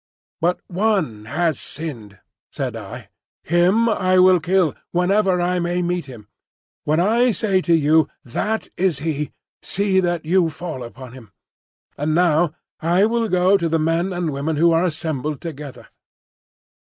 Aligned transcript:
"But 0.41 0.61
one 0.65 1.25
has 1.25 1.59
sinned," 1.59 2.17
said 2.51 2.75
I. 2.75 3.09
"Him 3.43 3.87
I 3.87 4.17
will 4.17 4.39
kill, 4.39 4.73
whenever 4.89 5.39
I 5.39 5.59
may 5.59 5.83
meet 5.83 6.07
him. 6.07 6.27
When 6.85 6.99
I 6.99 7.29
say 7.29 7.61
to 7.61 7.75
you, 7.75 8.07
'That 8.23 8.69
is 8.77 8.97
he,' 8.97 9.31
see 9.61 9.99
that 9.99 10.25
you 10.25 10.49
fall 10.49 10.83
upon 10.83 11.11
him. 11.13 11.33
And 11.99 12.15
now 12.15 12.51
I 12.79 13.05
will 13.05 13.29
go 13.29 13.57
to 13.57 13.69
the 13.69 13.77
men 13.77 14.11
and 14.11 14.31
women 14.31 14.55
who 14.55 14.71
are 14.71 14.85
assembled 14.85 15.39
together." 15.39 15.89